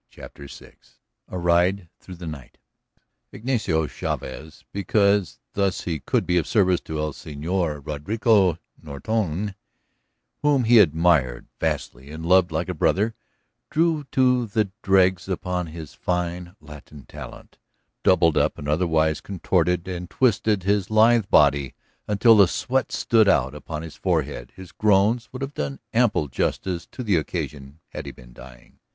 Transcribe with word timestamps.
CHAPTER 0.09 0.47
VI 0.47 0.77
A 1.27 1.37
RIDE 1.37 1.87
THROUGH 1.99 2.15
THE 2.15 2.25
NIGHT 2.25 2.57
Ignacio 3.31 3.85
Chavez, 3.85 4.63
because 4.71 5.37
thus 5.53 5.81
he 5.81 5.99
could 5.99 6.25
be 6.25 6.37
of 6.37 6.47
service 6.47 6.81
to 6.81 6.97
el 6.97 7.13
señor 7.13 7.83
Roderico 7.85 8.57
Nortone 8.83 9.53
whom 10.41 10.63
he 10.63 10.79
admired 10.79 11.45
vastly 11.59 12.09
and 12.09 12.25
loved 12.25 12.51
like 12.51 12.67
a 12.67 12.73
brother, 12.73 13.13
drew 13.69 14.03
to 14.05 14.47
the 14.47 14.71
dregs 14.81 15.29
upon 15.29 15.67
his 15.67 15.93
fine 15.93 16.55
Latin 16.59 17.05
talent, 17.05 17.59
doubled 18.01 18.37
up 18.37 18.57
and 18.57 18.67
otherwise 18.67 19.21
contorted 19.21 19.87
and 19.87 20.09
twisted 20.09 20.63
his 20.63 20.89
lithe 20.89 21.27
body 21.29 21.75
until 22.07 22.35
the 22.35 22.47
sweat 22.47 22.91
stood 22.91 23.29
out 23.29 23.53
upon 23.53 23.83
his 23.83 23.97
forehead. 23.97 24.51
His 24.55 24.71
groans 24.71 25.29
would 25.31 25.43
have 25.43 25.53
done 25.53 25.79
ample 25.93 26.27
justice 26.27 26.87
to 26.87 27.03
the 27.03 27.17
occasion 27.17 27.81
had 27.89 28.07
he 28.07 28.11
been 28.11 28.33
dying. 28.33 28.79